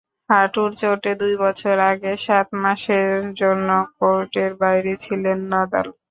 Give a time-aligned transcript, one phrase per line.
[0.31, 3.09] হাঁটুর চোটে দুই বছর আগে সাত মাসের
[3.41, 3.69] জন্য
[3.97, 5.87] কোর্টের বাইরে ছিলেন নাদাল।